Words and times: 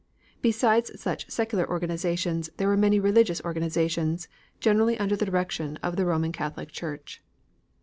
Besides 0.41 0.99
such 0.99 1.29
secular 1.29 1.69
organizations, 1.69 2.49
there 2.57 2.67
were 2.67 2.75
many 2.75 2.99
religious 2.99 3.39
organizations, 3.45 4.27
generally 4.59 4.97
under 4.99 5.15
the 5.15 5.27
direction 5.27 5.77
of 5.83 5.95
the 5.95 6.07
Roman 6.07 6.31
Catholic 6.31 6.71
Church. 6.71 7.21